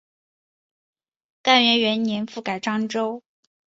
[1.43, 3.21] 干元元年复改漳州。